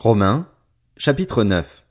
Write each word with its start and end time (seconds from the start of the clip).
Romains, 0.00 0.46
chapitre 0.96 1.42
9 1.42 1.84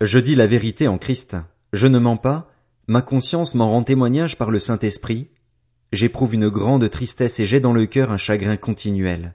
Je 0.00 0.18
dis 0.18 0.34
la 0.34 0.48
vérité 0.48 0.88
en 0.88 0.98
Christ, 0.98 1.36
je 1.72 1.86
ne 1.86 2.00
mens 2.00 2.16
pas, 2.16 2.50
ma 2.88 3.00
conscience 3.00 3.54
m'en 3.54 3.70
rend 3.70 3.84
témoignage 3.84 4.36
par 4.36 4.50
le 4.50 4.58
Saint-Esprit, 4.58 5.28
j'éprouve 5.92 6.34
une 6.34 6.48
grande 6.48 6.90
tristesse 6.90 7.38
et 7.38 7.46
j'ai 7.46 7.60
dans 7.60 7.72
le 7.72 7.86
cœur 7.86 8.10
un 8.10 8.16
chagrin 8.16 8.56
continuel. 8.56 9.34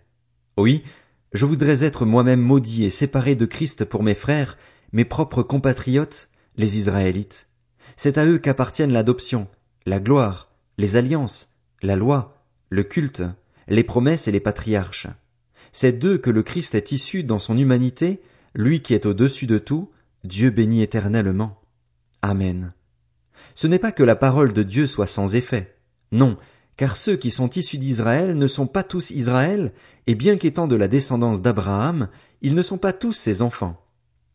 Oui, 0.58 0.84
je 1.32 1.46
voudrais 1.46 1.86
être 1.86 2.06
moi-même 2.06 2.42
maudit 2.42 2.84
et 2.84 2.90
séparé 2.90 3.36
de 3.36 3.46
Christ 3.46 3.86
pour 3.86 4.04
mes 4.04 4.16
frères, 4.16 4.58
mes 4.92 5.06
propres 5.06 5.42
compatriotes, 5.42 6.28
les 6.58 6.78
Israélites. 6.78 7.48
C'est 7.96 8.18
à 8.18 8.26
eux 8.26 8.38
qu'appartiennent 8.38 8.92
l'adoption, 8.92 9.48
la 9.86 10.02
gloire, 10.02 10.50
les 10.78 10.98
alliances, 10.98 11.54
la 11.82 11.96
loi, 11.96 12.44
le 12.70 12.84
culte, 12.84 13.24
les 13.70 13.86
promesses 13.86 14.28
et 14.28 14.34
les 14.34 14.42
patriarches. 14.42 15.08
C'est 15.72 16.00
d'eux 16.00 16.18
que 16.18 16.30
le 16.30 16.44
Christ 16.44 16.76
est 16.76 16.92
issu 16.92 17.24
dans 17.24 17.40
son 17.40 17.58
humanité, 17.58 18.22
lui 18.56 18.82
qui 18.82 18.94
est 18.94 19.06
au-dessus 19.06 19.48
de 19.48 19.58
tout, 19.58 19.90
Dieu 20.24 20.50
béni 20.50 20.82
éternellement. 20.82 21.60
Amen. 22.22 22.74
Ce 23.56 23.68
n'est 23.68 23.80
pas 23.80 23.92
que 23.92 24.04
la 24.04 24.16
parole 24.16 24.54
de 24.54 24.64
Dieu 24.64 24.88
soit 24.88 25.08
sans 25.08 25.36
effet. 25.36 25.76
Non, 26.12 26.38
car 26.76 26.96
ceux 26.96 27.16
qui 27.16 27.32
sont 27.32 27.50
issus 27.50 27.78
d'Israël 27.78 28.38
ne 28.38 28.48
sont 28.48 28.68
pas 28.68 28.84
tous 28.84 29.12
Israël, 29.12 29.74
et 30.06 30.16
bien 30.16 30.38
qu'étant 30.38 30.68
de 30.68 30.76
la 30.76 30.88
descendance 30.88 31.42
d'Abraham, 31.42 32.10
ils 32.42 32.56
ne 32.56 32.62
sont 32.62 32.78
pas 32.78 32.94
tous 32.94 33.14
ses 33.14 33.42
enfants. 33.42 33.84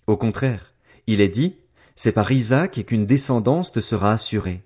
Au 0.07 0.17
contraire, 0.17 0.75
il 1.07 1.21
est 1.21 1.29
dit, 1.29 1.57
c'est 1.95 2.13
par 2.13 2.31
Isaac 2.33 2.85
qu'une 2.87 3.07
descendance 3.07 3.73
te 3.73 3.81
sera 3.81 4.13
assurée. 4.13 4.63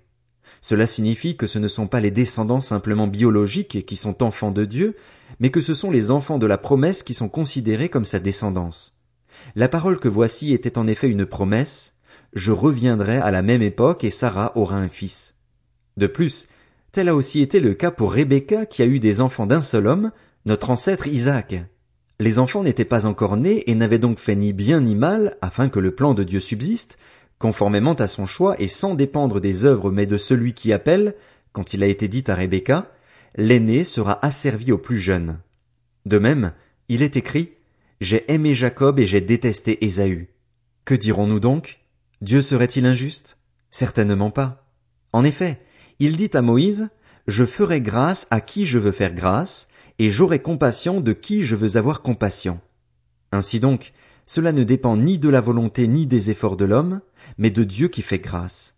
Cela 0.61 0.87
signifie 0.87 1.37
que 1.37 1.47
ce 1.47 1.59
ne 1.59 1.67
sont 1.67 1.87
pas 1.87 1.99
les 1.99 2.11
descendants 2.11 2.61
simplement 2.61 3.07
biologiques 3.07 3.85
qui 3.85 3.95
sont 3.95 4.23
enfants 4.23 4.51
de 4.51 4.65
Dieu, 4.65 4.95
mais 5.39 5.49
que 5.49 5.61
ce 5.61 5.73
sont 5.73 5.91
les 5.91 6.11
enfants 6.11 6.37
de 6.37 6.47
la 6.47 6.57
promesse 6.57 7.03
qui 7.03 7.13
sont 7.13 7.29
considérés 7.29 7.89
comme 7.89 8.05
sa 8.05 8.19
descendance. 8.19 8.95
La 9.55 9.69
parole 9.69 9.99
que 9.99 10.07
voici 10.07 10.53
était 10.53 10.77
en 10.77 10.87
effet 10.87 11.09
une 11.09 11.25
promesse, 11.25 11.93
je 12.33 12.51
reviendrai 12.51 13.17
à 13.17 13.31
la 13.31 13.41
même 13.41 13.61
époque 13.61 14.03
et 14.03 14.09
Sarah 14.09 14.51
aura 14.55 14.77
un 14.77 14.89
fils. 14.89 15.35
De 15.95 16.07
plus, 16.07 16.47
tel 16.91 17.09
a 17.09 17.15
aussi 17.15 17.41
été 17.41 17.59
le 17.59 17.73
cas 17.73 17.91
pour 17.91 18.13
Rebecca 18.13 18.65
qui 18.65 18.81
a 18.81 18.85
eu 18.85 18.99
des 18.99 19.21
enfants 19.21 19.47
d'un 19.47 19.61
seul 19.61 19.87
homme, 19.87 20.11
notre 20.45 20.69
ancêtre 20.69 21.07
Isaac. 21.07 21.55
Les 22.19 22.39
enfants 22.39 22.63
n'étaient 22.63 22.85
pas 22.85 23.05
encore 23.05 23.37
nés 23.37 23.69
et 23.69 23.75
n'avaient 23.75 23.99
donc 23.99 24.17
fait 24.17 24.35
ni 24.35 24.53
bien 24.53 24.81
ni 24.81 24.95
mal 24.95 25.37
afin 25.41 25.69
que 25.69 25.79
le 25.79 25.93
plan 25.93 26.13
de 26.13 26.23
Dieu 26.23 26.39
subsiste, 26.39 26.97
conformément 27.39 27.93
à 27.93 28.07
son 28.07 28.25
choix 28.25 28.59
et 28.59 28.67
sans 28.67 28.95
dépendre 28.95 29.39
des 29.39 29.65
œuvres 29.65 29.91
mais 29.91 30.05
de 30.05 30.17
celui 30.17 30.53
qui 30.53 30.73
appelle, 30.73 31.15
quand 31.51 31.73
il 31.73 31.83
a 31.83 31.87
été 31.87 32.07
dit 32.07 32.23
à 32.27 32.35
Rebecca, 32.35 32.91
l'aîné 33.35 33.83
sera 33.83 34.23
asservi 34.25 34.71
au 34.71 34.77
plus 34.77 34.97
jeune. 34.97 35.39
De 36.05 36.19
même, 36.19 36.53
il 36.89 37.03
est 37.03 37.17
écrit, 37.17 37.51
j'ai 38.01 38.31
aimé 38.31 38.55
Jacob 38.55 38.99
et 38.99 39.05
j'ai 39.05 39.21
détesté 39.21 39.85
Ésaü. 39.85 40.29
Que 40.85 40.95
dirons-nous 40.95 41.39
donc? 41.39 41.79
Dieu 42.21 42.41
serait-il 42.41 42.85
injuste? 42.85 43.37
Certainement 43.71 44.31
pas. 44.31 44.65
En 45.13 45.23
effet, 45.23 45.59
il 45.99 46.15
dit 46.15 46.31
à 46.33 46.41
Moïse, 46.41 46.89
je 47.27 47.45
ferai 47.45 47.81
grâce 47.81 48.27
à 48.31 48.39
qui 48.39 48.65
je 48.65 48.79
veux 48.79 48.91
faire 48.91 49.13
grâce, 49.13 49.67
et 49.99 50.11
j'aurai 50.11 50.39
compassion 50.39 51.01
de 51.01 51.11
qui 51.13 51.43
je 51.43 51.55
veux 51.55 51.77
avoir 51.77 52.01
compassion. 52.01 52.59
Ainsi 53.31 53.59
donc, 53.59 53.93
cela 54.27 54.51
ne 54.51 54.63
dépend 54.63 54.97
ni 54.97 55.17
de 55.17 55.29
la 55.29 55.41
volonté 55.41 55.87
ni 55.87 56.05
des 56.05 56.29
efforts 56.29 56.57
de 56.57 56.65
l'homme, 56.65 56.99
mais 57.37 57.49
de 57.49 57.63
Dieu 57.63 57.87
qui 57.87 58.01
fait 58.01 58.19
grâce. 58.19 58.75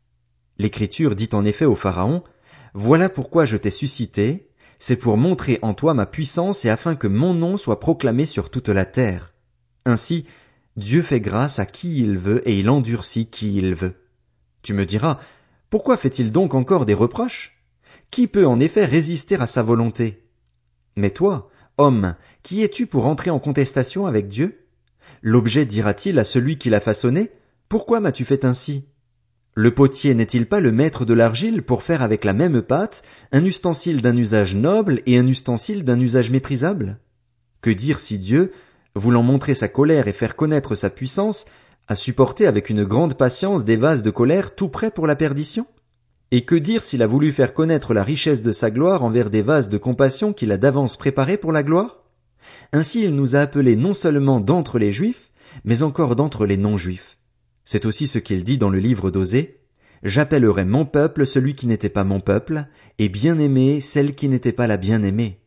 L'Écriture 0.60 1.16
dit 1.16 1.30
en 1.34 1.44
effet 1.44 1.66
au 1.66 1.76
Pharaon, 1.76 2.24
Voilà 2.76 3.10
pourquoi 3.10 3.46
je 3.46 3.58
t'ai 3.58 3.72
suscité, 3.72 4.52
c'est 4.78 4.96
pour 4.96 5.18
montrer 5.18 5.58
en 5.64 5.74
toi 5.74 5.94
ma 5.94 6.06
puissance 6.06 6.66
et 6.66 6.70
afin 6.70 6.96
que 6.96 7.08
mon 7.08 7.34
nom 7.34 7.58
soit 7.58 7.80
proclamé 7.80 8.26
sur 8.26 8.50
toute 8.52 8.70
la 8.70 8.86
terre. 8.86 9.34
Ainsi, 9.86 10.26
Dieu 10.78 11.02
fait 11.02 11.20
grâce 11.20 11.58
à 11.58 11.66
qui 11.66 11.98
il 11.98 12.18
veut 12.18 12.48
et 12.48 12.60
il 12.60 12.70
endurcit 12.70 13.26
qui 13.26 13.56
il 13.56 13.74
veut. 13.74 13.96
Tu 14.62 14.74
me 14.74 14.86
diras, 14.86 15.20
pourquoi 15.72 15.98
fait-il 15.98 16.32
donc 16.32 16.54
encore 16.54 16.86
des 16.86 16.94
reproches? 16.94 17.60
Qui 18.12 18.28
peut 18.28 18.46
en 18.46 18.60
effet 18.60 18.86
résister 18.86 19.36
à 19.36 19.48
sa 19.48 19.64
volonté? 19.64 20.30
Mais 20.96 21.10
toi, 21.10 21.50
homme, 21.78 22.16
qui 22.44 22.62
es-tu 22.62 22.86
pour 22.86 23.08
entrer 23.08 23.32
en 23.32 23.40
contestation 23.40 24.06
avec 24.06 24.28
Dieu? 24.28 24.69
L'objet 25.22 25.66
dira-t-il 25.66 26.20
à 26.20 26.24
celui 26.24 26.58
qui 26.58 26.70
l'a 26.70 26.80
façonné, 26.80 27.32
Pourquoi 27.68 28.00
m'as-tu 28.00 28.26
fait 28.26 28.46
ainsi? 28.46 28.86
Le 29.56 29.72
potier 29.74 30.14
n'est-il 30.14 30.46
pas 30.46 30.60
le 30.60 30.72
maître 30.72 31.06
de 31.06 31.14
l'argile 31.14 31.64
pour 31.64 31.84
faire 31.84 32.02
avec 32.02 32.24
la 32.24 32.34
même 32.34 32.62
pâte 32.62 33.02
un 33.32 33.44
ustensile 33.44 34.02
d'un 34.02 34.16
usage 34.16 34.56
noble 34.56 35.02
et 35.06 35.18
un 35.18 35.28
ustensile 35.28 35.84
d'un 35.84 36.00
usage 36.00 36.32
méprisable? 36.32 36.98
Que 37.62 37.70
dire 37.70 38.00
si 38.00 38.20
Dieu, 38.20 38.52
voulant 38.96 39.24
montrer 39.24 39.54
sa 39.54 39.68
colère 39.68 40.08
et 40.08 40.14
faire 40.14 40.36
connaître 40.36 40.76
sa 40.76 40.90
puissance, 40.90 41.46
a 41.88 41.96
supporté 41.96 42.48
avec 42.48 42.70
une 42.70 42.86
grande 42.86 43.16
patience 43.16 43.66
des 43.66 43.76
vases 43.76 44.04
de 44.04 44.12
colère 44.12 44.56
tout 44.56 44.70
prêts 44.70 44.92
pour 44.92 45.08
la 45.08 45.16
perdition? 45.16 45.66
Et 46.32 46.46
que 46.46 46.56
dire 46.56 46.84
s'il 46.84 47.02
a 47.02 47.08
voulu 47.08 47.32
faire 47.32 47.54
connaître 47.54 47.94
la 47.94 48.04
richesse 48.04 48.42
de 48.42 48.52
sa 48.52 48.72
gloire 48.72 49.04
envers 49.04 49.30
des 49.30 49.42
vases 49.42 49.68
de 49.68 49.78
compassion 49.78 50.32
qu'il 50.32 50.52
a 50.52 50.58
d'avance 50.58 50.96
préparés 50.96 51.38
pour 51.38 51.52
la 51.52 51.64
gloire? 51.64 52.04
Ainsi 52.74 53.04
il 53.04 53.16
nous 53.16 53.36
a 53.36 53.40
appelés 53.40 53.76
non 53.76 53.94
seulement 53.94 54.40
d'entre 54.40 54.80
les 54.80 54.92
Juifs, 54.92 55.32
mais 55.64 55.84
encore 55.84 56.16
d'entre 56.16 56.46
les 56.46 56.58
non-Juifs. 56.58 57.18
C'est 57.66 57.86
aussi 57.86 58.08
ce 58.08 58.20
qu'il 58.20 58.44
dit 58.44 58.58
dans 58.58 58.70
le 58.70 58.80
livre 58.80 59.12
d'Osée. 59.12 59.60
J'appellerai 60.04 60.66
mon 60.66 60.86
peuple 60.86 61.26
celui 61.26 61.56
qui 61.56 61.68
n'était 61.68 61.90
pas 61.90 62.04
mon 62.04 62.20
peuple, 62.20 62.66
et 62.98 63.10
bien-aimé 63.10 63.82
celle 63.82 64.16
qui 64.16 64.30
n'était 64.30 64.54
pas 64.54 64.68
la 64.68 64.78
bien-aimée. 64.78 65.42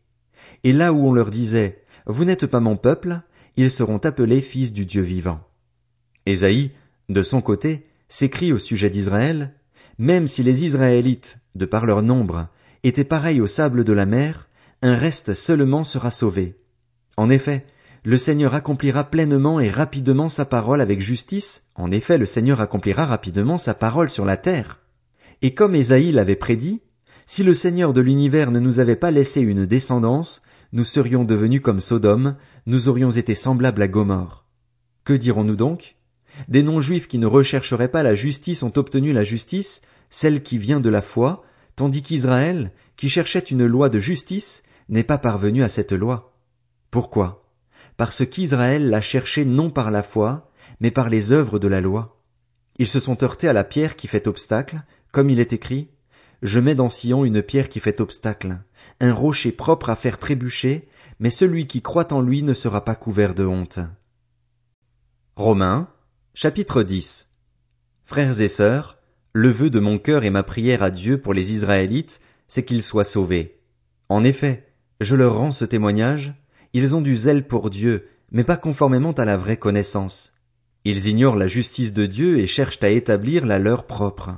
Et 0.65 0.73
là 0.73 0.93
où 0.93 1.09
on 1.09 1.13
leur 1.13 1.31
disait, 1.31 1.83
vous 2.07 2.25
n'êtes 2.25 2.47
pas 2.47 2.61
mon 2.61 2.77
peuple, 2.77 3.21
ils 3.57 3.71
seront 3.71 3.99
appelés 3.99 4.41
fils 4.41 4.73
du 4.73 4.87
Dieu 4.87 5.03
vivant. 5.03 5.41
Ésaïe, 6.27 6.71
de 7.09 7.23
son 7.23 7.41
côté, 7.41 7.87
s'écrit 8.09 8.53
au 8.53 8.59
sujet 8.59 8.91
d'Israël, 8.91 9.55
même 9.99 10.27
si 10.27 10.43
les 10.43 10.65
Israélites, 10.65 11.39
de 11.55 11.67
par 11.67 11.87
leur 11.87 12.03
nombre, 12.03 12.49
étaient 12.83 13.05
pareils 13.05 13.41
au 13.41 13.47
sable 13.47 13.85
de 13.85 13.93
la 13.93 14.07
mer, 14.07 14.49
un 14.83 14.95
reste 14.95 15.35
seulement 15.35 15.85
sera 15.85 16.11
sauvé. 16.11 16.57
En 17.17 17.31
effet, 17.31 17.67
le 18.05 18.17
Seigneur 18.17 18.55
accomplira 18.55 19.05
pleinement 19.05 19.61
et 19.61 19.71
rapidement 19.71 20.29
sa 20.29 20.45
parole 20.45 20.81
avec 20.81 21.01
justice, 21.01 21.65
en 21.77 21.91
effet 21.93 22.19
le 22.19 22.27
Seigneur 22.27 22.61
accomplira 22.61 23.07
rapidement 23.07 23.59
sa 23.59 23.75
parole 23.75 24.11
sur 24.11 24.25
la 24.25 24.37
terre. 24.37 24.81
Et 25.41 25.55
comme 25.55 25.75
Ésaïe 25.75 26.13
l'avait 26.13 26.37
prédit, 26.37 26.81
si 27.27 27.45
le 27.45 27.55
Seigneur 27.55 27.93
de 27.93 28.01
l'univers 28.01 28.51
ne 28.51 28.59
nous 28.59 28.81
avait 28.81 28.97
pas 28.97 29.11
laissé 29.11 29.41
une 29.41 29.67
descendance, 29.67 30.43
nous 30.73 30.85
serions 30.85 31.25
devenus 31.25 31.61
comme 31.61 31.81
Sodome, 31.81 32.37
nous 32.67 32.89
aurions 32.89 33.11
été 33.11 33.35
semblables 33.35 33.83
à 33.83 33.89
Gomorre. 33.89 34.47
Que 35.05 35.13
dirons-nous 35.13 35.57
donc? 35.57 35.97
Des 36.49 36.63
non-juifs 36.63 37.09
qui 37.09 37.19
ne 37.19 37.27
rechercheraient 37.27 37.89
pas 37.89 38.03
la 38.03 38.15
justice 38.15 38.63
ont 38.63 38.73
obtenu 38.77 39.13
la 39.13 39.23
justice, 39.23 39.83
celle 40.11 40.43
qui 40.43 40.59
vient 40.59 40.81
de 40.81 40.91
la 40.91 41.03
foi, 41.03 41.45
tandis 41.77 42.03
qu'Israël, 42.03 42.73
qui 42.97 43.09
cherchait 43.09 43.39
une 43.39 43.67
loi 43.67 43.89
de 43.91 43.99
justice, 43.99 44.63
n'est 44.89 45.05
pas 45.05 45.19
parvenu 45.19 45.63
à 45.63 45.69
cette 45.69 45.93
loi. 45.93 46.32
Pourquoi? 46.93 47.49
Parce 47.97 48.25
qu'Israël 48.27 48.91
l'a 48.91 49.01
cherché 49.01 49.47
non 49.47 49.71
par 49.71 49.91
la 49.91 50.03
foi, 50.03 50.51
mais 50.79 50.91
par 50.91 51.09
les 51.09 51.33
œuvres 51.33 51.59
de 51.59 51.67
la 51.67 51.81
loi. 51.81 52.21
Ils 52.79 52.87
se 52.87 53.01
sont 53.01 53.25
heurtés 53.25 53.49
à 53.49 53.55
la 53.55 53.65
pierre 53.65 53.97
qui 53.97 54.09
fait 54.09 54.29
obstacle, 54.29 54.83
comme 55.11 55.31
il 55.31 55.41
est 55.41 55.55
écrit, 55.55 55.89
Je 56.43 56.61
mets 56.61 56.75
dans 56.75 56.91
Sion 56.91 57.25
une 57.25 57.43
pierre 57.43 57.71
qui 57.71 57.81
fait 57.81 58.03
obstacle, 58.03 58.59
un 59.01 59.15
rocher 59.15 59.53
propre 59.53 59.89
à 59.89 59.97
faire 59.97 60.19
trébucher, 60.19 60.87
mais 61.19 61.31
celui 61.31 61.67
qui 61.67 61.81
croit 61.81 62.13
en 62.13 62.21
lui 62.21 62.43
ne 62.43 62.53
sera 62.53 62.85
pas 62.85 62.95
couvert 62.95 63.35
de 63.35 63.47
honte. 63.47 63.81
Romains, 65.35 65.89
chapitre 66.35 66.83
10 66.83 67.31
Frères 68.05 68.43
et 68.43 68.49
sœurs, 68.49 68.99
le 69.33 69.49
vœu 69.49 69.71
de 69.71 69.81
mon 69.81 69.97
cœur 69.97 70.25
et 70.25 70.31
ma 70.31 70.43
prière 70.43 70.83
à 70.83 70.91
Dieu 70.91 71.19
pour 71.19 71.33
les 71.33 71.53
Israélites, 71.53 72.21
c'est 72.49 72.67
qu'ils 72.67 72.83
soient 72.83 73.03
sauvés. 73.05 73.63
En 74.11 74.25
effet, 74.25 74.69
je 75.01 75.17
leur 75.17 75.39
rends 75.39 75.53
ce 75.53 75.65
témoignage, 75.65 76.35
ils 76.73 76.97
ont 76.97 77.01
du 77.01 77.17
zèle 77.17 77.47
pour 77.47 77.71
Dieu, 77.71 78.09
mais 78.31 78.45
pas 78.45 78.57
conformément 78.57 79.13
à 79.13 79.25
la 79.25 79.37
vraie 79.37 79.57
connaissance. 79.57 80.33
Ils 80.85 81.07
ignorent 81.07 81.37
la 81.37 81.47
justice 81.47 81.93
de 81.93 82.07
Dieu 82.07 82.39
et 82.39 82.47
cherchent 82.47 82.83
à 82.83 82.89
établir 82.89 83.47
la 83.47 83.59
leur 83.59 83.87
propre. 83.87 84.31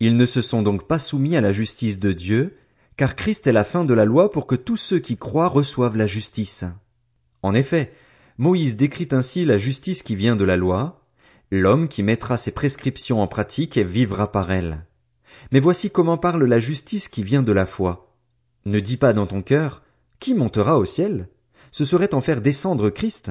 Ils 0.00 0.16
ne 0.16 0.26
se 0.26 0.42
sont 0.42 0.62
donc 0.62 0.86
pas 0.86 0.98
soumis 0.98 1.36
à 1.36 1.40
la 1.40 1.52
justice 1.52 1.98
de 1.98 2.12
Dieu, 2.12 2.56
car 2.96 3.16
Christ 3.16 3.46
est 3.46 3.52
la 3.52 3.64
fin 3.64 3.84
de 3.84 3.94
la 3.94 4.04
loi 4.04 4.30
pour 4.30 4.46
que 4.46 4.54
tous 4.54 4.76
ceux 4.76 4.98
qui 4.98 5.16
croient 5.16 5.48
reçoivent 5.48 5.96
la 5.96 6.06
justice. 6.06 6.64
En 7.42 7.54
effet, 7.54 7.92
Moïse 8.38 8.76
décrit 8.76 9.08
ainsi 9.12 9.44
la 9.44 9.58
justice 9.58 10.02
qui 10.02 10.16
vient 10.16 10.36
de 10.36 10.44
la 10.44 10.56
loi, 10.56 11.04
l'homme 11.50 11.86
qui 11.88 12.02
mettra 12.02 12.36
ses 12.36 12.50
prescriptions 12.50 13.20
en 13.20 13.28
pratique 13.28 13.78
vivra 13.78 14.32
par 14.32 14.50
elles. 14.50 14.84
Mais 15.52 15.60
voici 15.60 15.90
comment 15.90 16.18
parle 16.18 16.44
la 16.44 16.58
justice 16.58 17.08
qui 17.08 17.22
vient 17.22 17.42
de 17.42 17.52
la 17.52 17.66
foi. 17.66 18.12
Ne 18.64 18.80
dis 18.80 18.96
pas 18.96 19.12
dans 19.12 19.26
ton 19.26 19.42
cœur, 19.42 19.82
qui 20.18 20.34
montera 20.34 20.78
au 20.78 20.84
ciel? 20.84 21.28
Ce 21.70 21.84
serait 21.84 22.14
en 22.14 22.20
faire 22.20 22.40
descendre 22.40 22.90
Christ. 22.90 23.30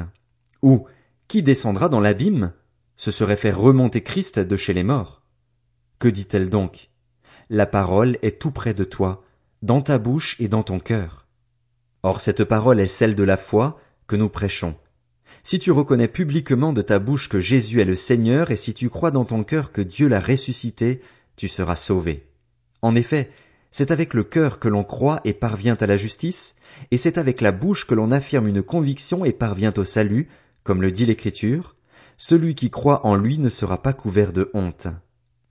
Ou, 0.61 0.85
qui 1.27 1.43
descendra 1.43 1.89
dans 1.89 1.99
l'abîme? 1.99 2.53
Ce 2.95 3.11
serait 3.11 3.37
faire 3.37 3.59
remonter 3.59 4.01
Christ 4.01 4.39
de 4.39 4.55
chez 4.55 4.73
les 4.73 4.83
morts. 4.83 5.23
Que 5.99 6.07
dit-elle 6.07 6.49
donc? 6.49 6.89
La 7.49 7.65
parole 7.65 8.17
est 8.21 8.41
tout 8.41 8.51
près 8.51 8.73
de 8.73 8.83
toi, 8.83 9.23
dans 9.61 9.81
ta 9.81 9.97
bouche 9.97 10.35
et 10.39 10.47
dans 10.47 10.63
ton 10.63 10.79
cœur. 10.79 11.27
Or 12.03 12.19
cette 12.19 12.43
parole 12.43 12.79
est 12.79 12.87
celle 12.87 13.15
de 13.15 13.23
la 13.23 13.37
foi 13.37 13.79
que 14.07 14.15
nous 14.15 14.29
prêchons. 14.29 14.75
Si 15.41 15.59
tu 15.59 15.71
reconnais 15.71 16.07
publiquement 16.07 16.73
de 16.73 16.81
ta 16.81 16.99
bouche 16.99 17.29
que 17.29 17.39
Jésus 17.39 17.81
est 17.81 17.85
le 17.85 17.95
Seigneur 17.95 18.51
et 18.51 18.57
si 18.57 18.73
tu 18.73 18.89
crois 18.89 19.11
dans 19.11 19.25
ton 19.25 19.43
cœur 19.43 19.71
que 19.71 19.81
Dieu 19.81 20.07
l'a 20.07 20.19
ressuscité, 20.19 21.01
tu 21.35 21.47
seras 21.47 21.75
sauvé. 21.75 22.27
En 22.81 22.95
effet, 22.95 23.31
c'est 23.73 23.89
avec 23.89 24.13
le 24.13 24.23
cœur 24.23 24.59
que 24.59 24.67
l'on 24.69 24.83
croit 24.83 25.19
et 25.25 25.33
parvient 25.33 25.75
à 25.79 25.87
la 25.87 25.97
justice, 25.97 26.53
et 26.91 26.97
c'est 26.97 27.17
avec 27.17 27.41
la 27.41 27.51
bouche 27.51 27.87
que 27.87 27.95
l'on 27.95 28.11
affirme 28.11 28.47
une 28.47 28.61
conviction 28.61 29.25
et 29.25 29.33
parvient 29.33 29.73
au 29.75 29.83
salut, 29.83 30.29
comme 30.63 30.83
le 30.83 30.91
dit 30.91 31.07
l'Écriture, 31.07 31.75
celui 32.15 32.53
qui 32.53 32.69
croit 32.69 33.03
en 33.03 33.15
lui 33.15 33.39
ne 33.39 33.49
sera 33.49 33.81
pas 33.81 33.93
couvert 33.93 34.31
de 34.31 34.51
honte. 34.53 34.89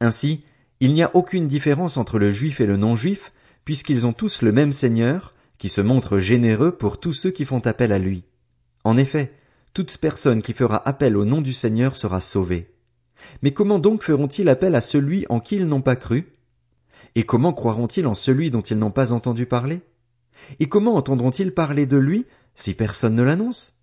Ainsi, 0.01 0.45
il 0.79 0.95
n'y 0.95 1.03
a 1.03 1.11
aucune 1.15 1.49
différence 1.49 1.97
entre 1.97 2.21
le 2.21 2.31
juif 2.31 2.61
et 2.61 2.67
le 2.67 2.77
non-juif, 2.77 3.33
puisqu'ils 3.65 4.07
ont 4.07 4.13
tous 4.13 4.43
le 4.43 4.53
même 4.53 4.73
Seigneur, 4.73 5.35
qui 5.59 5.69
se 5.69 5.81
montre 5.81 6.21
généreux 6.21 6.71
pour 6.71 7.01
tous 7.01 7.15
ceux 7.15 7.33
qui 7.33 7.45
font 7.45 7.67
appel 7.67 7.91
à 7.91 7.99
lui. 7.99 8.23
En 8.85 8.97
effet, 8.97 9.33
toute 9.75 9.99
personne 9.99 10.43
qui 10.43 10.53
fera 10.53 10.89
appel 10.89 11.17
au 11.17 11.25
nom 11.25 11.41
du 11.41 11.53
Seigneur 11.53 11.97
sera 11.97 12.21
sauvée. 12.21 12.71
Mais 13.43 13.51
comment 13.51 13.81
donc 13.81 14.05
feront-ils 14.05 14.49
appel 14.49 14.77
à 14.77 14.81
celui 14.81 15.27
en 15.29 15.41
qui 15.41 15.57
ils 15.57 15.67
n'ont 15.67 15.83
pas 15.83 15.97
cru? 15.97 16.33
Et 17.15 17.25
comment 17.25 17.53
croiront-ils 17.53 18.07
en 18.07 18.15
celui 18.15 18.51
dont 18.51 18.63
ils 18.63 18.79
n'ont 18.79 18.91
pas 18.91 19.13
entendu 19.13 19.47
parler? 19.47 19.83
Et 20.61 20.69
comment 20.69 20.95
entendront-ils 20.95 21.53
parler 21.53 21.87
de 21.87 21.97
lui 21.97 22.27
si 22.55 22.75
personne 22.75 23.15
ne 23.15 23.23
l'annonce? 23.23 23.75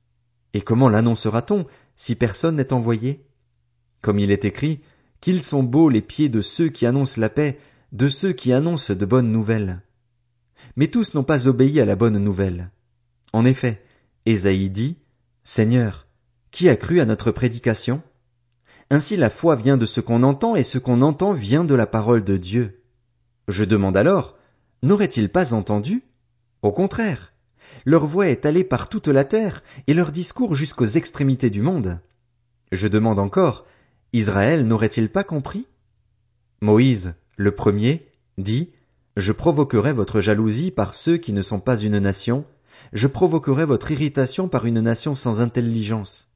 Et 0.54 0.62
comment 0.62 0.90
l'annoncera-t-on 0.90 1.66
si 1.96 2.16
personne 2.16 2.56
n'est 2.56 2.74
envoyé? 2.74 3.26
Comme 4.02 4.20
il 4.20 4.32
est 4.32 4.46
écrit, 4.46 4.82
qu'ils 5.22 5.44
sont 5.44 5.64
beaux 5.64 5.90
les 5.90 6.02
pieds 6.02 6.30
de 6.30 6.42
ceux 6.42 6.70
qui 6.70 6.86
annoncent 6.86 7.20
la 7.20 7.30
paix, 7.30 7.60
de 7.92 8.08
ceux 8.08 8.34
qui 8.34 8.54
annoncent 8.54 8.94
de 8.94 9.06
bonnes 9.06 9.32
nouvelles. 9.32 9.82
Mais 10.76 10.88
tous 10.88 11.14
n'ont 11.14 11.24
pas 11.24 11.48
obéi 11.48 11.80
à 11.80 11.86
la 11.86 11.96
bonne 11.96 12.18
nouvelle. 12.18 12.72
En 13.34 13.46
effet, 13.46 13.84
Ésaïe 14.26 14.70
dit, 14.70 14.98
Seigneur, 15.44 16.08
qui 16.52 16.70
a 16.70 16.76
cru 16.76 17.00
à 17.00 17.06
notre 17.06 17.32
prédication? 17.32 18.02
Ainsi 18.90 19.18
la 19.18 19.30
foi 19.30 19.56
vient 19.56 19.78
de 19.78 19.86
ce 19.86 20.02
qu'on 20.02 20.24
entend 20.24 20.56
et 20.56 20.64
ce 20.64 20.78
qu'on 20.78 21.02
entend 21.02 21.34
vient 21.34 21.64
de 21.64 21.76
la 21.76 21.86
parole 21.86 22.24
de 22.24 22.38
Dieu. 22.38 22.79
Je 23.50 23.64
demande 23.64 23.98
alors, 23.98 24.38
n'auraient-ils 24.84 25.28
pas 25.28 25.56
entendu? 25.56 26.04
Au 26.62 26.72
contraire, 26.72 27.34
leur 27.84 28.06
voix 28.06 28.28
est 28.30 28.46
allée 28.46 28.64
par 28.64 28.90
toute 28.90 29.08
la 29.08 29.26
terre 29.26 29.64
et 29.88 29.96
leur 29.96 30.12
discours 30.12 30.54
jusqu'aux 30.54 30.86
extrémités 30.86 31.50
du 31.50 31.64
monde. 31.64 32.00
Je 32.72 32.88
demande 32.88 33.18
encore, 33.18 33.66
Israël 34.14 34.68
n'aurait-il 34.68 35.10
pas 35.10 35.24
compris? 35.24 35.66
Moïse, 36.62 37.16
le 37.38 37.50
premier, 37.50 38.08
dit, 38.38 38.70
Je 39.18 39.32
provoquerai 39.32 39.94
votre 39.94 40.22
jalousie 40.22 40.70
par 40.70 40.94
ceux 40.94 41.18
qui 41.18 41.34
ne 41.34 41.42
sont 41.42 41.60
pas 41.60 41.78
une 41.78 41.98
nation, 41.98 42.46
je 42.94 43.08
provoquerai 43.08 43.66
votre 43.66 43.90
irritation 43.90 44.48
par 44.48 44.68
une 44.68 44.80
nation 44.80 45.16
sans 45.16 45.42
intelligence. 45.42 46.28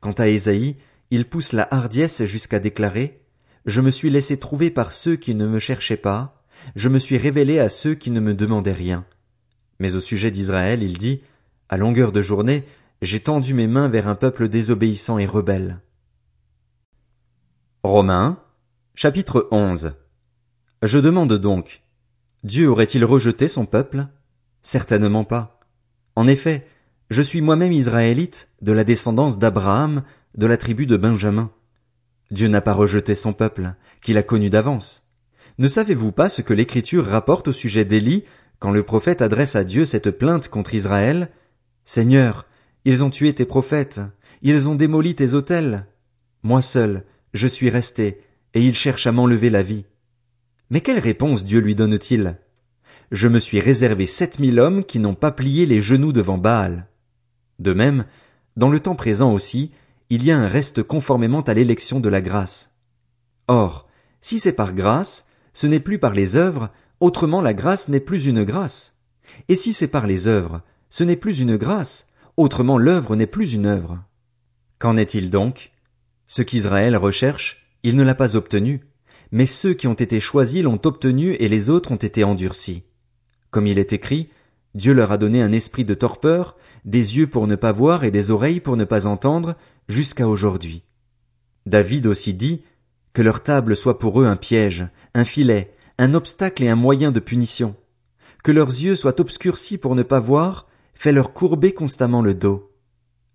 Quant 0.00 0.12
à 0.12 0.28
Ésaïe, 0.28 0.76
il 1.10 1.26
pousse 1.26 1.52
la 1.52 1.66
hardiesse 1.70 2.26
jusqu'à 2.26 2.58
déclarer, 2.58 3.22
Je 3.64 3.80
me 3.80 3.90
suis 3.90 4.10
laissé 4.10 4.36
trouver 4.36 4.70
par 4.70 4.92
ceux 4.92 5.16
qui 5.16 5.34
ne 5.34 5.46
me 5.46 5.58
cherchaient 5.58 5.96
pas, 5.96 6.41
je 6.76 6.88
me 6.88 6.98
suis 6.98 7.18
révélé 7.18 7.58
à 7.58 7.68
ceux 7.68 7.94
qui 7.94 8.10
ne 8.10 8.20
me 8.20 8.34
demandaient 8.34 8.72
rien. 8.72 9.04
Mais 9.78 9.96
au 9.96 10.00
sujet 10.00 10.30
d'Israël, 10.30 10.82
il 10.82 10.98
dit, 10.98 11.22
À 11.68 11.76
longueur 11.76 12.12
de 12.12 12.22
journée, 12.22 12.64
j'ai 13.02 13.20
tendu 13.20 13.54
mes 13.54 13.66
mains 13.66 13.88
vers 13.88 14.08
un 14.08 14.14
peuple 14.14 14.48
désobéissant 14.48 15.18
et 15.18 15.26
rebelle. 15.26 15.80
Romains, 17.82 18.38
chapitre 18.94 19.48
11. 19.50 19.94
Je 20.82 20.98
demande 20.98 21.32
donc, 21.34 21.82
Dieu 22.44 22.68
aurait-il 22.68 23.04
rejeté 23.04 23.48
son 23.48 23.66
peuple? 23.66 24.06
Certainement 24.62 25.24
pas. 25.24 25.60
En 26.14 26.28
effet, 26.28 26.66
je 27.10 27.22
suis 27.22 27.40
moi-même 27.40 27.72
israélite, 27.72 28.48
de 28.62 28.72
la 28.72 28.84
descendance 28.84 29.38
d'Abraham, 29.38 30.02
de 30.36 30.46
la 30.46 30.56
tribu 30.56 30.86
de 30.86 30.96
Benjamin. 30.96 31.50
Dieu 32.30 32.48
n'a 32.48 32.60
pas 32.60 32.72
rejeté 32.72 33.14
son 33.14 33.32
peuple, 33.32 33.74
qu'il 34.00 34.16
a 34.16 34.22
connu 34.22 34.48
d'avance. 34.48 35.06
Ne 35.58 35.68
savez-vous 35.68 36.12
pas 36.12 36.28
ce 36.28 36.42
que 36.42 36.54
l'Écriture 36.54 37.06
rapporte 37.06 37.48
au 37.48 37.52
sujet 37.52 37.84
d'Élie 37.84 38.24
quand 38.58 38.70
le 38.70 38.82
prophète 38.82 39.22
adresse 39.22 39.56
à 39.56 39.64
Dieu 39.64 39.84
cette 39.84 40.10
plainte 40.10 40.48
contre 40.48 40.74
Israël? 40.74 41.30
Seigneur, 41.84 42.46
ils 42.84 43.04
ont 43.04 43.10
tué 43.10 43.34
tes 43.34 43.44
prophètes, 43.44 44.00
ils 44.42 44.68
ont 44.68 44.74
démoli 44.74 45.14
tes 45.14 45.34
autels. 45.34 45.86
Moi 46.42 46.62
seul, 46.62 47.04
je 47.34 47.48
suis 47.48 47.70
resté, 47.70 48.20
et 48.54 48.62
ils 48.62 48.74
cherchent 48.74 49.06
à 49.06 49.12
m'enlever 49.12 49.50
la 49.50 49.62
vie. 49.62 49.84
Mais 50.70 50.80
quelle 50.80 50.98
réponse 50.98 51.44
Dieu 51.44 51.60
lui 51.60 51.74
donne-t-il? 51.74 52.36
je 53.12 53.28
me 53.28 53.38
suis 53.38 53.60
réservé 53.60 54.06
sept 54.06 54.38
mille 54.38 54.58
hommes 54.58 54.84
qui 54.84 54.98
n'ont 54.98 55.14
pas 55.14 55.30
plié 55.30 55.66
les 55.66 55.82
genoux 55.82 56.12
devant 56.12 56.38
Baal. 56.38 56.88
De 57.58 57.74
même, 57.74 58.06
dans 58.56 58.70
le 58.70 58.80
temps 58.80 58.96
présent 58.96 59.32
aussi, 59.32 59.70
il 60.08 60.24
y 60.24 60.30
a 60.30 60.38
un 60.38 60.48
reste 60.48 60.82
conformément 60.82 61.42
à 61.42 61.54
l'élection 61.54 62.00
de 62.00 62.08
la 62.08 62.22
grâce. 62.22 62.70
Or, 63.48 63.86
si 64.22 64.38
c'est 64.38 64.54
par 64.54 64.72
grâce, 64.72 65.26
ce 65.52 65.66
n'est 65.66 65.80
plus 65.80 65.98
par 65.98 66.14
les 66.14 66.36
œuvres, 66.36 66.70
autrement 67.00 67.40
la 67.40 67.54
grâce 67.54 67.88
n'est 67.88 68.00
plus 68.00 68.26
une 68.26 68.44
grâce. 68.44 68.94
Et 69.48 69.56
si 69.56 69.72
c'est 69.72 69.88
par 69.88 70.06
les 70.06 70.28
œuvres, 70.28 70.62
ce 70.90 71.04
n'est 71.04 71.16
plus 71.16 71.40
une 71.40 71.56
grâce, 71.56 72.06
autrement 72.36 72.78
l'œuvre 72.78 73.16
n'est 73.16 73.26
plus 73.26 73.54
une 73.54 73.66
œuvre. 73.66 74.02
Qu'en 74.78 74.96
est-il 74.96 75.30
donc? 75.30 75.72
Ce 76.26 76.42
qu'Israël 76.42 76.96
recherche, 76.96 77.66
il 77.82 77.96
ne 77.96 78.02
l'a 78.02 78.14
pas 78.14 78.36
obtenu, 78.36 78.80
mais 79.30 79.46
ceux 79.46 79.74
qui 79.74 79.86
ont 79.86 79.94
été 79.94 80.20
choisis 80.20 80.62
l'ont 80.62 80.80
obtenu 80.84 81.32
et 81.34 81.48
les 81.48 81.70
autres 81.70 81.92
ont 81.92 81.96
été 81.96 82.24
endurcis. 82.24 82.84
Comme 83.50 83.66
il 83.66 83.78
est 83.78 83.92
écrit, 83.92 84.28
Dieu 84.74 84.94
leur 84.94 85.12
a 85.12 85.18
donné 85.18 85.42
un 85.42 85.52
esprit 85.52 85.84
de 85.84 85.94
torpeur, 85.94 86.56
des 86.84 87.18
yeux 87.18 87.26
pour 87.26 87.46
ne 87.46 87.56
pas 87.56 87.72
voir 87.72 88.04
et 88.04 88.10
des 88.10 88.30
oreilles 88.30 88.60
pour 88.60 88.76
ne 88.76 88.84
pas 88.84 89.06
entendre, 89.06 89.56
jusqu'à 89.88 90.28
aujourd'hui. 90.28 90.84
David 91.66 92.06
aussi 92.06 92.34
dit, 92.34 92.62
que 93.12 93.22
leur 93.22 93.42
table 93.42 93.76
soit 93.76 93.98
pour 93.98 94.20
eux 94.20 94.26
un 94.26 94.36
piège, 94.36 94.86
un 95.14 95.24
filet, 95.24 95.74
un 95.98 96.14
obstacle 96.14 96.64
et 96.64 96.68
un 96.68 96.76
moyen 96.76 97.12
de 97.12 97.20
punition. 97.20 97.76
Que 98.42 98.52
leurs 98.52 98.68
yeux 98.68 98.96
soient 98.96 99.20
obscurcis 99.20 99.78
pour 99.78 99.94
ne 99.94 100.02
pas 100.02 100.20
voir, 100.20 100.66
fais-leur 100.94 101.32
courber 101.32 101.72
constamment 101.72 102.22
le 102.22 102.34
dos. 102.34 102.72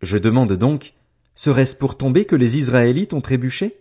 Je 0.02 0.18
demande 0.18 0.54
donc, 0.54 0.94
serait-ce 1.36 1.76
pour 1.76 1.98
tomber 1.98 2.26
que 2.26 2.36
les 2.36 2.58
Israélites 2.58 3.14
ont 3.14 3.22
trébuché? 3.22 3.80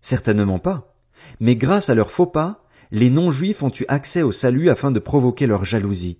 Certainement 0.00 0.58
pas. 0.58 0.94
Mais 1.40 1.56
grâce 1.56 1.90
à 1.90 1.94
leur 1.94 2.10
faux 2.10 2.26
pas, 2.26 2.64
les 2.90 3.10
non-juifs 3.10 3.62
ont 3.62 3.72
eu 3.78 3.84
accès 3.88 4.22
au 4.22 4.32
salut 4.32 4.70
afin 4.70 4.90
de 4.90 4.98
provoquer 4.98 5.46
leur 5.46 5.64
jalousie. 5.64 6.18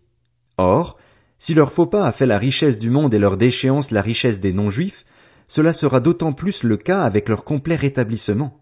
Or, 0.59 0.99
si 1.39 1.55
leur 1.55 1.73
faux 1.73 1.87
pas 1.87 2.07
a 2.07 2.13
fait 2.13 2.27
la 2.27 2.39
richesse 2.39 2.79
du 2.79 2.91
monde 2.91 3.15
et 3.15 3.19
leur 3.19 3.37
déchéance 3.37 3.91
la 3.91 4.03
richesse 4.03 4.41
des 4.41 4.53
non-juifs, 4.53 5.05
cela 5.47 5.73
sera 5.73 6.01
d'autant 6.01 6.33
plus 6.33 6.63
le 6.63 6.77
cas 6.77 7.03
avec 7.03 7.29
leur 7.29 7.45
complet 7.45 7.77
rétablissement. 7.77 8.61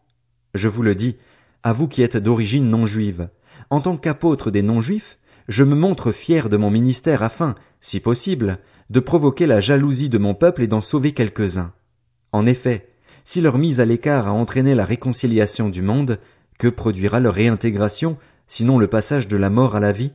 Je 0.56 0.68
vous 0.68 0.82
le 0.82 0.94
dis, 0.94 1.16
à 1.62 1.74
vous 1.74 1.86
qui 1.86 2.02
êtes 2.02 2.16
d'origine 2.16 2.70
non-juive, 2.70 3.28
en 3.68 3.80
tant 3.80 3.98
qu'apôtre 3.98 4.50
des 4.50 4.62
non-juifs, 4.62 5.18
je 5.48 5.64
me 5.64 5.74
montre 5.74 6.12
fier 6.12 6.48
de 6.48 6.56
mon 6.56 6.70
ministère 6.70 7.22
afin, 7.22 7.54
si 7.80 8.00
possible, 8.00 8.58
de 8.88 9.00
provoquer 9.00 9.46
la 9.46 9.60
jalousie 9.60 10.08
de 10.08 10.18
mon 10.18 10.32
peuple 10.32 10.62
et 10.62 10.66
d'en 10.66 10.80
sauver 10.80 11.12
quelques-uns. 11.12 11.72
En 12.32 12.46
effet, 12.46 12.88
si 13.24 13.42
leur 13.42 13.58
mise 13.58 13.80
à 13.80 13.84
l'écart 13.84 14.28
a 14.28 14.32
entraîné 14.32 14.74
la 14.74 14.86
réconciliation 14.86 15.68
du 15.68 15.82
monde, 15.82 16.18
que 16.58 16.68
produira 16.68 17.20
leur 17.20 17.34
réintégration, 17.34 18.16
sinon 18.46 18.78
le 18.78 18.86
passage 18.86 19.28
de 19.28 19.36
la 19.36 19.50
mort 19.50 19.76
à 19.76 19.80
la 19.80 19.92
vie? 19.92 20.12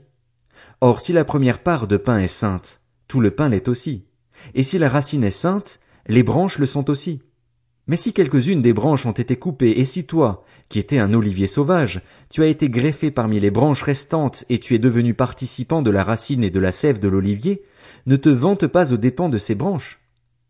Or, 0.80 1.02
si 1.02 1.14
la 1.14 1.24
première 1.24 1.60
part 1.60 1.86
de 1.86 1.98
pain 1.98 2.18
est 2.18 2.28
sainte, 2.28 2.82
tout 3.08 3.22
le 3.22 3.30
pain 3.30 3.50
l'est 3.50 3.68
aussi. 3.68 4.06
Et 4.56 4.64
si 4.64 4.80
la 4.80 4.90
racine 4.90 5.24
est 5.24 5.30
sainte, 5.30 5.80
les 6.08 6.24
branches 6.24 6.58
le 6.58 6.66
sont 6.66 6.90
aussi. 6.90 7.22
Mais 7.88 7.98
si 7.98 8.14
quelques-unes 8.14 8.62
des 8.62 8.74
branches 8.74 9.06
ont 9.06 9.12
été 9.12 9.36
coupées, 9.38 9.80
et 9.80 9.86
si 9.86 10.06
toi, 10.06 10.46
qui 10.70 10.80
étais 10.80 11.00
un 11.00 11.14
olivier 11.14 11.48
sauvage, 11.48 12.02
tu 12.30 12.44
as 12.44 12.48
été 12.48 12.70
greffé 12.70 13.12
parmi 13.12 13.40
les 13.40 13.52
branches 13.52 13.84
restantes 13.84 14.46
et 14.50 14.60
tu 14.60 14.76
es 14.76 14.80
devenu 14.80 15.14
participant 15.14 15.82
de 15.82 15.92
la 15.92 16.04
racine 16.04 16.44
et 16.44 16.52
de 16.52 16.60
la 16.60 16.72
sève 16.72 17.00
de 17.00 17.08
l'olivier, 17.08 17.64
ne 18.06 18.16
te 18.16 18.30
vante 18.30 18.68
pas 18.68 18.94
aux 18.94 18.98
dépens 18.98 19.30
de 19.30 19.38
ces 19.38 19.56
branches. 19.56 20.00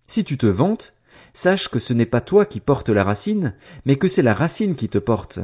Si 0.08 0.24
tu 0.24 0.38
te 0.38 0.46
vantes, 0.46 0.94
sache 1.34 1.70
que 1.70 1.80
ce 1.80 1.94
n'est 1.94 2.06
pas 2.06 2.22
toi 2.22 2.46
qui 2.46 2.60
portes 2.60 2.90
la 2.90 3.04
racine, 3.04 3.56
mais 3.86 3.96
que 3.96 4.08
c'est 4.08 4.22
la 4.22 4.34
racine 4.34 4.76
qui 4.76 4.90
te 4.90 4.98
porte. 4.98 5.40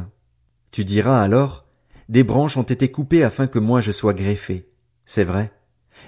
Tu 0.72 0.84
diras 0.84 1.22
alors, 1.22 1.66
des 2.10 2.24
branches 2.24 2.58
ont 2.58 2.64
été 2.64 2.92
coupées 2.92 3.24
afin 3.24 3.48
que 3.48 3.60
moi 3.60 3.82
je 3.82 3.92
sois 3.92 4.14
greffé. 4.14 4.70
C'est 5.06 5.24
vrai. 5.24 5.52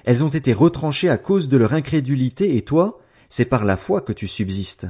Elles 0.04 0.22
ont 0.22 0.28
été 0.28 0.52
retranchées 0.52 1.08
à 1.08 1.18
cause 1.18 1.48
de 1.48 1.56
leur 1.56 1.72
incrédulité 1.72 2.56
et 2.56 2.62
toi, 2.62 3.00
c'est 3.28 3.44
par 3.44 3.64
la 3.64 3.76
foi 3.76 4.00
que 4.00 4.12
tu 4.12 4.28
subsistes. 4.28 4.86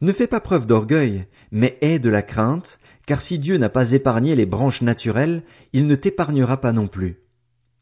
Ne 0.00 0.12
fais 0.12 0.26
pas 0.26 0.40
preuve 0.40 0.66
d'orgueil, 0.66 1.26
mais 1.50 1.78
aie 1.80 1.98
de 1.98 2.10
la 2.10 2.22
crainte, 2.22 2.78
car 3.06 3.20
si 3.20 3.38
Dieu 3.38 3.56
n'a 3.58 3.68
pas 3.68 3.92
épargné 3.92 4.36
les 4.36 4.46
branches 4.46 4.82
naturelles, 4.82 5.42
il 5.72 5.86
ne 5.86 5.94
t'épargnera 5.94 6.60
pas 6.60 6.72
non 6.72 6.86
plus. 6.86 7.22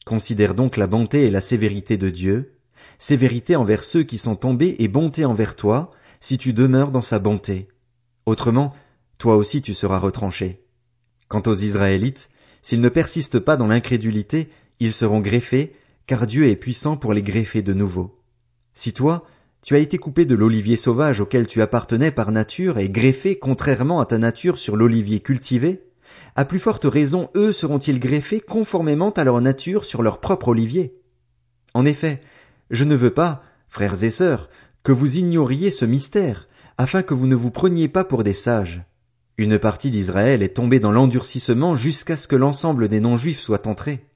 Considère 0.05 0.55
donc 0.55 0.77
la 0.77 0.87
bonté 0.87 1.27
et 1.27 1.31
la 1.31 1.41
sévérité 1.41 1.97
de 1.97 2.11
Dieu, 2.11 2.55
sévérité 2.99 3.57
envers 3.57 3.83
ceux 3.83 4.05
qui 4.05 4.19
sont 4.19 4.37
tombés 4.37 4.77
et 4.79 4.89
bonté 4.89 5.25
envers 5.25 5.57
toi, 5.57 5.91
si 6.21 6.39
tu 6.39 6.53
demeures 6.53 6.91
dans 6.91 7.03
sa 7.03 7.19
bonté. 7.19 7.69
Autrement, 8.25 8.73
toi 9.19 9.37
aussi 9.37 9.63
tu 9.63 9.75
seras 9.75 9.99
retranché. 9.99 10.65
Quant 11.29 11.43
aux 11.47 11.55
Israélites, 11.55 12.31
s'ils 12.63 12.81
ne 12.81 12.89
persistent 12.89 13.39
pas 13.39 13.57
dans 13.57 13.67
l'incrédulité, 13.67 14.49
ils 14.81 14.93
seront 14.93 15.21
greffés, 15.21 15.75
car 16.07 16.27
Dieu 16.27 16.49
est 16.49 16.57
puissant 16.57 16.97
pour 16.97 17.13
les 17.13 17.23
greffer 17.23 17.63
de 17.63 17.73
nouveau. 17.73 18.21
Si 18.75 18.93
toi, 18.93 19.27
Tu 19.67 19.75
as 19.75 19.79
été 19.79 19.99
coupé 19.99 20.27
de 20.27 20.37
l'olivier 20.37 20.77
sauvage 20.77 21.21
auquel 21.21 21.49
tu 21.49 21.61
appartenais 21.61 22.13
par 22.13 22.31
nature 22.31 22.79
et 22.79 22.89
greffé 22.89 23.37
contrairement 23.37 23.99
à 23.99 24.07
ta 24.07 24.17
nature 24.17 24.59
sur 24.59 24.77
l'olivier 24.77 25.19
cultivé. 25.19 25.83
À 26.37 26.45
plus 26.45 26.61
forte 26.61 26.85
raison, 26.85 27.31
eux 27.35 27.51
seront-ils 27.51 27.99
greffés 27.99 28.39
conformément 28.39 29.11
à 29.11 29.25
leur 29.25 29.41
nature 29.41 29.85
sur 29.85 30.05
leur 30.05 30.21
propre 30.21 30.47
olivier. 30.47 30.95
En 31.75 31.85
effet, 31.85 32.21
je 32.71 32.85
ne 32.85 32.95
veux 32.95 33.11
pas, 33.11 33.43
frères 33.69 34.05
et 34.05 34.11
sœurs, 34.11 34.51
que 34.85 34.93
vous 34.93 35.19
ignoriez 35.19 35.73
ce 35.73 35.85
mystère, 35.85 36.47
afin 36.79 37.03
que 37.03 37.15
vous 37.15 37.27
ne 37.27 37.35
vous 37.35 37.51
preniez 37.51 37.89
pas 37.89 38.05
pour 38.05 38.23
des 38.23 38.35
sages. 38.35 38.85
Une 39.37 39.59
partie 39.59 39.91
d'Israël 39.91 40.45
est 40.45 40.55
tombée 40.55 40.79
dans 40.79 40.93
l'endurcissement 40.93 41.75
jusqu'à 41.75 42.17
ce 42.17 42.29
que 42.29 42.37
l'ensemble 42.37 42.87
des 42.87 43.01
non-juifs 43.01 43.41
soit 43.41 43.67
entré. 43.67 44.07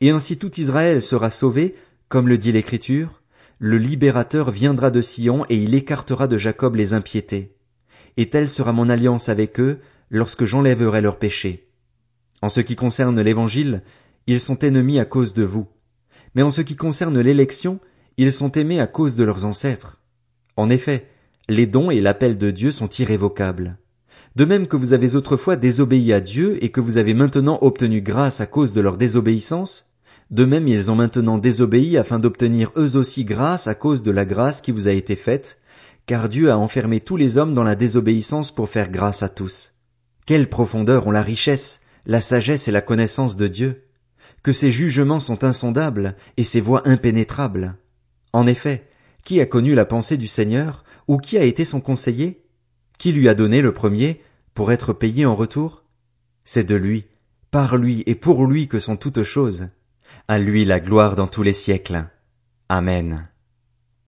Et 0.00 0.08
ainsi 0.08 0.38
tout 0.38 0.58
Israël 0.58 1.02
sera 1.02 1.28
sauvé, 1.28 1.74
comme 2.08 2.26
le 2.26 2.38
dit 2.38 2.52
l'Écriture, 2.52 3.18
le 3.58 3.76
libérateur 3.76 4.50
viendra 4.50 4.90
de 4.90 5.00
Sion 5.00 5.44
et 5.48 5.56
il 5.56 5.74
écartera 5.74 6.28
de 6.28 6.36
Jacob 6.36 6.76
les 6.76 6.94
impiétés. 6.94 7.56
Et 8.16 8.30
telle 8.30 8.48
sera 8.48 8.72
mon 8.72 8.88
alliance 8.88 9.28
avec 9.28 9.58
eux 9.58 9.80
lorsque 10.10 10.44
j'enlèverai 10.44 11.00
leurs 11.00 11.18
péchés. 11.18 11.68
En 12.40 12.50
ce 12.50 12.60
qui 12.60 12.76
concerne 12.76 13.20
l'évangile, 13.20 13.82
ils 14.28 14.40
sont 14.40 14.58
ennemis 14.60 15.00
à 15.00 15.04
cause 15.04 15.34
de 15.34 15.42
vous. 15.42 15.66
Mais 16.34 16.42
en 16.42 16.52
ce 16.52 16.62
qui 16.62 16.76
concerne 16.76 17.18
l'élection, 17.18 17.80
ils 18.16 18.32
sont 18.32 18.52
aimés 18.52 18.80
à 18.80 18.86
cause 18.86 19.16
de 19.16 19.24
leurs 19.24 19.44
ancêtres. 19.44 20.00
En 20.56 20.70
effet, 20.70 21.08
les 21.48 21.66
dons 21.66 21.90
et 21.90 22.00
l'appel 22.00 22.38
de 22.38 22.50
Dieu 22.50 22.70
sont 22.70 22.88
irrévocables. 22.88 23.78
De 24.36 24.44
même 24.44 24.68
que 24.68 24.76
vous 24.76 24.92
avez 24.92 25.16
autrefois 25.16 25.56
désobéi 25.56 26.12
à 26.12 26.20
Dieu 26.20 26.62
et 26.62 26.70
que 26.70 26.80
vous 26.80 26.98
avez 26.98 27.14
maintenant 27.14 27.58
obtenu 27.60 28.02
grâce 28.02 28.40
à 28.40 28.46
cause 28.46 28.72
de 28.72 28.80
leur 28.80 28.96
désobéissance, 28.96 29.87
de 30.30 30.44
même 30.44 30.68
ils 30.68 30.90
ont 30.90 30.94
maintenant 30.94 31.38
désobéi 31.38 31.96
afin 31.96 32.18
d'obtenir 32.18 32.70
eux 32.76 32.96
aussi 32.96 33.24
grâce 33.24 33.66
à 33.66 33.74
cause 33.74 34.02
de 34.02 34.10
la 34.10 34.24
grâce 34.24 34.60
qui 34.60 34.72
vous 34.72 34.88
a 34.88 34.92
été 34.92 35.16
faite, 35.16 35.58
car 36.06 36.28
Dieu 36.28 36.50
a 36.50 36.58
enfermé 36.58 37.00
tous 37.00 37.16
les 37.16 37.38
hommes 37.38 37.54
dans 37.54 37.64
la 37.64 37.74
désobéissance 37.74 38.50
pour 38.50 38.68
faire 38.68 38.90
grâce 38.90 39.22
à 39.22 39.28
tous. 39.28 39.74
Quelle 40.26 40.48
profondeur 40.48 41.06
ont 41.06 41.10
la 41.10 41.22
richesse, 41.22 41.80
la 42.06 42.20
sagesse 42.20 42.68
et 42.68 42.72
la 42.72 42.82
connaissance 42.82 43.36
de 43.36 43.46
Dieu, 43.46 43.84
que 44.42 44.52
ses 44.52 44.70
jugements 44.70 45.20
sont 45.20 45.44
insondables 45.44 46.14
et 46.36 46.44
ses 46.44 46.60
voies 46.60 46.86
impénétrables. 46.86 47.76
En 48.32 48.46
effet, 48.46 48.88
qui 49.24 49.40
a 49.40 49.46
connu 49.46 49.74
la 49.74 49.84
pensée 49.84 50.16
du 50.16 50.26
Seigneur, 50.26 50.84
ou 51.06 51.16
qui 51.16 51.38
a 51.38 51.44
été 51.44 51.64
son 51.64 51.80
conseiller? 51.80 52.44
Qui 52.98 53.12
lui 53.12 53.28
a 53.28 53.34
donné 53.34 53.62
le 53.62 53.72
premier, 53.72 54.22
pour 54.54 54.72
être 54.72 54.92
payé 54.92 55.26
en 55.26 55.34
retour? 55.34 55.84
C'est 56.44 56.64
de 56.64 56.74
lui, 56.74 57.06
par 57.50 57.76
lui 57.76 58.02
et 58.06 58.14
pour 58.14 58.46
lui 58.46 58.68
que 58.68 58.78
sont 58.78 58.96
toutes 58.96 59.22
choses. 59.22 59.68
À 60.30 60.38
lui 60.38 60.66
la 60.66 60.78
gloire 60.78 61.14
dans 61.14 61.26
tous 61.26 61.42
les 61.42 61.54
siècles. 61.54 62.04
Amen. 62.68 63.30